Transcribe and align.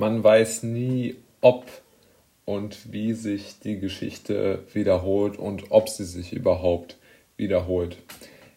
Man 0.00 0.22
weiß 0.22 0.62
nie, 0.62 1.16
ob 1.40 1.66
und 2.44 2.92
wie 2.92 3.14
sich 3.14 3.58
die 3.58 3.80
Geschichte 3.80 4.60
wiederholt 4.72 5.36
und 5.36 5.70
ob 5.70 5.88
sie 5.88 6.04
sich 6.04 6.32
überhaupt 6.32 6.96
wiederholt. 7.36 7.96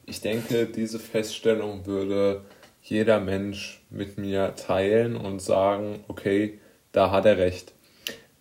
Ich 0.06 0.22
denke, 0.22 0.68
diese 0.68 1.00
Feststellung 1.00 1.88
würde 1.88 2.44
jeder 2.84 3.20
Mensch 3.20 3.82
mit 3.90 4.20
mir 4.20 4.56
teilen 4.56 5.16
und 5.16 5.42
sagen, 5.42 6.04
okay, 6.08 6.60
da 6.92 7.10
hat 7.10 7.26
er 7.26 7.40
recht. 7.40 7.74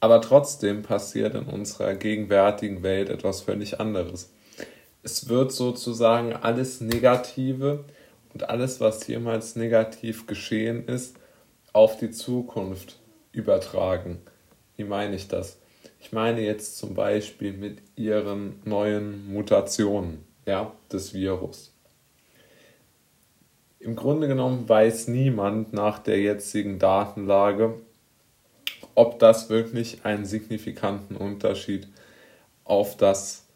Aber 0.00 0.20
trotzdem 0.20 0.82
passiert 0.82 1.34
in 1.34 1.44
unserer 1.44 1.94
gegenwärtigen 1.94 2.82
Welt 2.82 3.08
etwas 3.08 3.40
völlig 3.40 3.80
anderes. 3.80 4.30
Es 5.02 5.30
wird 5.30 5.52
sozusagen 5.52 6.34
alles 6.34 6.82
Negative 6.82 7.82
und 8.34 8.50
alles, 8.50 8.78
was 8.78 9.06
jemals 9.06 9.56
negativ 9.56 10.26
geschehen 10.26 10.86
ist, 10.86 11.16
auf 11.72 11.96
die 11.96 12.10
Zukunft 12.10 12.98
übertragen. 13.32 14.20
Wie 14.76 14.84
meine 14.84 15.16
ich 15.16 15.28
das? 15.28 15.58
Ich 16.00 16.12
meine 16.12 16.40
jetzt 16.40 16.78
zum 16.78 16.94
Beispiel 16.94 17.52
mit 17.52 17.78
ihren 17.96 18.60
neuen 18.64 19.32
Mutationen 19.32 20.24
ja, 20.46 20.72
des 20.90 21.14
Virus. 21.14 21.72
Im 23.78 23.96
Grunde 23.96 24.28
genommen 24.28 24.68
weiß 24.68 25.08
niemand 25.08 25.72
nach 25.72 25.98
der 25.98 26.20
jetzigen 26.20 26.78
Datenlage, 26.78 27.80
ob 28.94 29.18
das 29.18 29.48
wirklich 29.48 30.04
einen 30.04 30.26
signifikanten 30.26 31.16
Unterschied 31.16 31.88
auf 32.64 32.96
das 32.96 33.46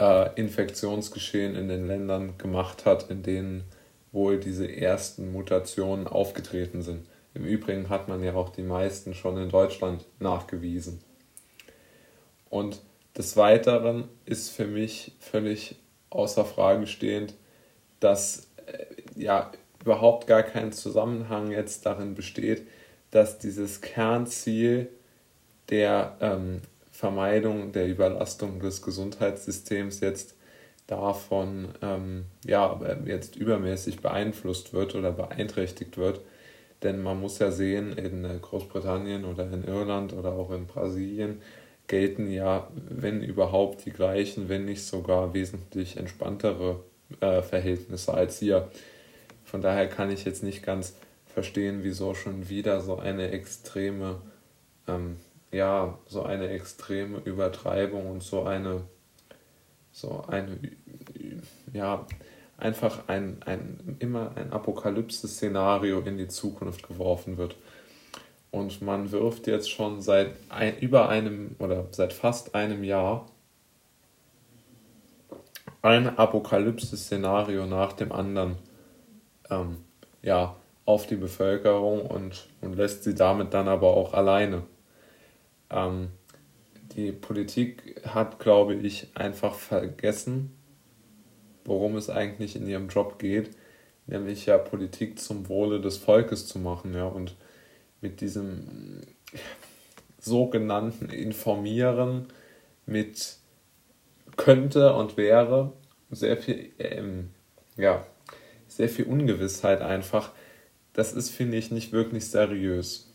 äh, 0.00 0.32
Infektionsgeschehen 0.40 1.56
in 1.56 1.68
den 1.68 1.86
Ländern 1.86 2.38
gemacht 2.38 2.86
hat, 2.86 3.10
in 3.10 3.22
denen 3.22 3.64
wohl 4.12 4.38
diese 4.38 4.70
ersten 4.70 5.32
Mutationen 5.32 6.06
aufgetreten 6.06 6.82
sind. 6.82 7.06
Im 7.38 7.44
Übrigen 7.44 7.88
hat 7.88 8.08
man 8.08 8.22
ja 8.22 8.34
auch 8.34 8.48
die 8.48 8.62
meisten 8.62 9.14
schon 9.14 9.38
in 9.38 9.48
Deutschland 9.48 10.04
nachgewiesen. 10.18 11.00
Und 12.50 12.80
des 13.16 13.36
Weiteren 13.36 14.08
ist 14.24 14.50
für 14.50 14.66
mich 14.66 15.12
völlig 15.20 15.76
außer 16.10 16.44
Frage 16.44 16.86
stehend, 16.86 17.34
dass 18.00 18.48
äh, 18.66 18.86
ja 19.14 19.52
überhaupt 19.80 20.26
gar 20.26 20.42
kein 20.42 20.72
Zusammenhang 20.72 21.50
jetzt 21.52 21.86
darin 21.86 22.14
besteht, 22.14 22.66
dass 23.10 23.38
dieses 23.38 23.80
Kernziel 23.80 24.88
der 25.70 26.16
ähm, 26.20 26.62
Vermeidung 26.90 27.70
der 27.72 27.86
Überlastung 27.86 28.58
des 28.58 28.82
Gesundheitssystems 28.82 30.00
jetzt 30.00 30.34
davon 30.88 31.68
ähm, 31.82 32.24
ja, 32.44 32.80
jetzt 33.04 33.36
übermäßig 33.36 34.00
beeinflusst 34.00 34.72
wird 34.72 34.94
oder 34.94 35.12
beeinträchtigt 35.12 35.98
wird. 35.98 36.20
Denn 36.82 37.02
man 37.02 37.20
muss 37.20 37.38
ja 37.38 37.50
sehen, 37.50 37.96
in 37.98 38.26
Großbritannien 38.40 39.24
oder 39.24 39.50
in 39.50 39.64
Irland 39.64 40.12
oder 40.12 40.32
auch 40.32 40.50
in 40.52 40.66
Brasilien 40.66 41.42
gelten 41.88 42.30
ja, 42.30 42.68
wenn 42.88 43.22
überhaupt, 43.22 43.84
die 43.86 43.90
gleichen, 43.90 44.48
wenn 44.48 44.66
nicht 44.66 44.84
sogar 44.84 45.34
wesentlich 45.34 45.96
entspanntere 45.96 46.84
äh, 47.20 47.42
Verhältnisse 47.42 48.14
als 48.14 48.38
hier. 48.38 48.70
Von 49.44 49.62
daher 49.62 49.88
kann 49.88 50.10
ich 50.10 50.24
jetzt 50.24 50.42
nicht 50.42 50.62
ganz 50.62 50.94
verstehen, 51.26 51.80
wieso 51.82 52.14
schon 52.14 52.48
wieder 52.48 52.80
so 52.82 52.98
eine 52.98 53.30
extreme, 53.30 54.20
ähm, 54.86 55.16
ja, 55.50 55.98
so 56.06 56.22
eine 56.22 56.48
extreme 56.50 57.18
Übertreibung 57.24 58.10
und 58.10 58.22
so 58.22 58.42
eine, 58.42 58.82
so 59.90 60.24
eine, 60.28 60.58
ja, 61.72 62.06
einfach 62.58 63.08
ein, 63.08 63.38
ein 63.46 63.96
immer 64.00 64.32
ein 64.36 64.52
Apokalypse-Szenario 64.52 66.00
in 66.00 66.18
die 66.18 66.28
Zukunft 66.28 66.86
geworfen 66.86 67.38
wird. 67.38 67.56
Und 68.50 68.82
man 68.82 69.12
wirft 69.12 69.46
jetzt 69.46 69.70
schon 69.70 70.02
seit 70.02 70.32
ein, 70.48 70.78
über 70.78 71.08
einem 71.08 71.54
oder 71.58 71.86
seit 71.92 72.12
fast 72.12 72.54
einem 72.54 72.82
Jahr 72.82 73.26
ein 75.82 76.18
Apokalypse-Szenario 76.18 77.66
nach 77.66 77.92
dem 77.92 78.10
anderen 78.10 78.56
ähm, 79.48 79.76
ja, 80.22 80.56
auf 80.84 81.06
die 81.06 81.16
Bevölkerung 81.16 82.06
und, 82.06 82.48
und 82.60 82.74
lässt 82.74 83.04
sie 83.04 83.14
damit 83.14 83.54
dann 83.54 83.68
aber 83.68 83.96
auch 83.96 84.14
alleine. 84.14 84.64
Ähm, 85.70 86.08
die 86.96 87.12
Politik 87.12 88.02
hat, 88.06 88.40
glaube 88.40 88.74
ich, 88.74 89.08
einfach 89.14 89.54
vergessen, 89.54 90.57
worum 91.68 91.96
es 91.96 92.10
eigentlich 92.10 92.56
in 92.56 92.66
ihrem 92.66 92.88
Job 92.88 93.18
geht, 93.18 93.50
nämlich 94.06 94.46
ja 94.46 94.58
Politik 94.58 95.18
zum 95.18 95.48
Wohle 95.48 95.80
des 95.80 95.98
Volkes 95.98 96.46
zu 96.46 96.58
machen, 96.58 96.94
ja, 96.94 97.06
und 97.06 97.36
mit 98.00 98.20
diesem 98.20 99.02
sogenannten 100.18 101.10
Informieren 101.10 102.26
mit 102.86 103.36
könnte 104.36 104.94
und 104.94 105.16
wäre 105.16 105.72
sehr 106.10 106.36
viel, 106.38 106.70
ähm, 106.78 107.30
ja, 107.76 108.06
sehr 108.66 108.88
viel 108.88 109.04
Ungewissheit 109.04 109.82
einfach. 109.82 110.32
Das 110.94 111.12
ist, 111.12 111.30
finde 111.30 111.58
ich, 111.58 111.70
nicht 111.70 111.92
wirklich 111.92 112.30
seriös. 112.30 113.12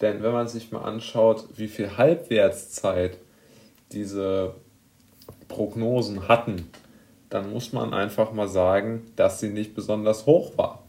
Denn 0.00 0.22
wenn 0.22 0.32
man 0.32 0.46
sich 0.46 0.70
mal 0.72 0.82
anschaut, 0.82 1.46
wie 1.56 1.68
viel 1.68 1.96
Halbwertszeit 1.96 3.18
diese 3.92 4.54
Prognosen 5.48 6.28
hatten, 6.28 6.70
dann 7.30 7.52
muss 7.52 7.72
man 7.72 7.92
einfach 7.92 8.32
mal 8.32 8.48
sagen, 8.48 9.10
dass 9.16 9.40
sie 9.40 9.48
nicht 9.48 9.74
besonders 9.74 10.26
hoch 10.26 10.56
war. 10.56 10.84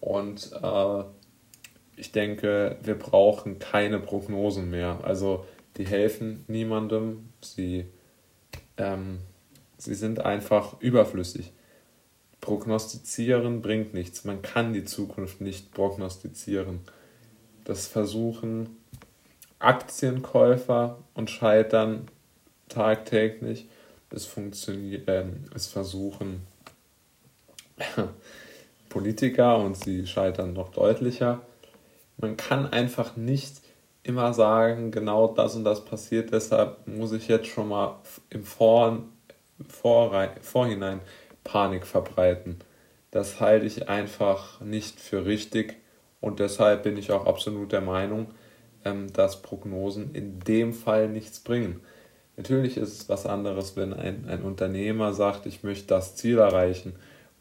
Und 0.00 0.52
äh, 0.62 1.04
ich 1.96 2.12
denke, 2.12 2.76
wir 2.82 2.94
brauchen 2.94 3.58
keine 3.58 3.98
Prognosen 3.98 4.70
mehr. 4.70 5.00
Also 5.02 5.44
die 5.76 5.86
helfen 5.86 6.44
niemandem, 6.48 7.30
sie, 7.40 7.86
ähm, 8.76 9.18
sie 9.76 9.94
sind 9.94 10.20
einfach 10.20 10.80
überflüssig. 10.80 11.52
Prognostizieren 12.40 13.62
bringt 13.62 13.94
nichts. 13.94 14.24
Man 14.24 14.42
kann 14.42 14.72
die 14.72 14.84
Zukunft 14.84 15.40
nicht 15.40 15.72
prognostizieren. 15.72 16.80
Das 17.64 17.88
versuchen 17.88 18.76
Aktienkäufer 19.58 20.98
und 21.14 21.30
scheitern 21.30 22.08
tagtäglich 22.68 23.68
es 24.10 24.26
funktioniert, 24.26 25.08
äh, 25.08 25.24
es 25.54 25.66
versuchen 25.66 26.46
Politiker 28.88 29.58
und 29.58 29.76
sie 29.76 30.06
scheitern 30.06 30.52
noch 30.52 30.70
deutlicher. 30.70 31.42
Man 32.16 32.36
kann 32.36 32.66
einfach 32.72 33.16
nicht 33.16 33.60
immer 34.02 34.32
sagen, 34.32 34.90
genau 34.90 35.28
das 35.28 35.54
und 35.54 35.64
das 35.64 35.84
passiert, 35.84 36.32
deshalb 36.32 36.86
muss 36.86 37.12
ich 37.12 37.28
jetzt 37.28 37.46
schon 37.48 37.68
mal 37.68 38.00
im 38.30 38.44
Vor 38.44 39.02
Vorrein 39.68 40.30
Vorhinein 40.40 41.00
Panik 41.44 41.86
verbreiten. 41.86 42.58
Das 43.10 43.40
halte 43.40 43.66
ich 43.66 43.88
einfach 43.88 44.60
nicht 44.60 45.00
für 45.00 45.24
richtig 45.26 45.76
und 46.20 46.40
deshalb 46.40 46.82
bin 46.84 46.96
ich 46.96 47.10
auch 47.12 47.26
absolut 47.26 47.72
der 47.72 47.80
Meinung, 47.80 48.28
ähm, 48.84 49.12
dass 49.12 49.42
Prognosen 49.42 50.14
in 50.14 50.40
dem 50.40 50.72
Fall 50.72 51.08
nichts 51.08 51.40
bringen. 51.40 51.80
Natürlich 52.38 52.76
ist 52.76 52.92
es 52.92 53.08
was 53.08 53.26
anderes, 53.26 53.76
wenn 53.76 53.92
ein, 53.92 54.26
ein 54.28 54.42
Unternehmer 54.42 55.12
sagt, 55.12 55.44
ich 55.46 55.64
möchte 55.64 55.88
das 55.88 56.14
Ziel 56.14 56.38
erreichen, 56.38 56.94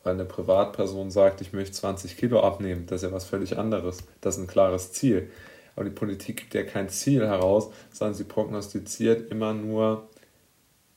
weil 0.04 0.16
eine 0.16 0.26
Privatperson 0.26 1.12
sagt, 1.12 1.40
ich 1.40 1.54
möchte 1.54 1.74
20 1.74 2.18
Kilo 2.18 2.42
abnehmen. 2.42 2.88
Das 2.88 3.04
ist 3.04 3.10
ja 3.10 3.16
was 3.16 3.26
völlig 3.26 3.60
anderes. 3.60 4.00
Das 4.22 4.38
ist 4.38 4.42
ein 4.42 4.48
klares 4.48 4.92
Ziel. 4.94 5.30
Aber 5.76 5.86
die 5.86 5.92
Politik 5.92 6.38
gibt 6.38 6.56
ja 6.56 6.64
kein 6.64 6.90
Ziel 6.90 7.28
heraus, 7.28 7.70
sondern 7.94 8.16
sie 8.16 8.24
prognostiziert 8.24 9.32
immer 9.32 9.54
nur 9.54 10.10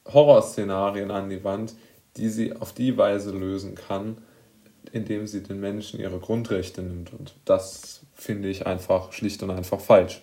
Horrorszenarien 0.06 1.10
an 1.10 1.28
die 1.28 1.44
Wand, 1.44 1.74
die 2.16 2.30
sie 2.30 2.56
auf 2.56 2.72
die 2.72 2.96
Weise 2.96 3.32
lösen 3.32 3.74
kann, 3.74 4.16
indem 4.92 5.26
sie 5.26 5.42
den 5.42 5.60
Menschen 5.60 6.00
ihre 6.00 6.20
Grundrechte 6.20 6.80
nimmt. 6.80 7.12
Und 7.12 7.34
das 7.44 8.00
finde 8.14 8.48
ich 8.48 8.66
einfach 8.66 9.12
schlicht 9.12 9.42
und 9.42 9.50
einfach 9.50 9.80
falsch. 9.80 10.18